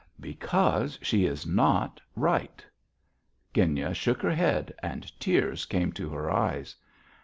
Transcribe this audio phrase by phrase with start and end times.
[0.19, 2.65] "Because she is not right."
[3.53, 6.75] Genya shook her head and tears came to her eyes.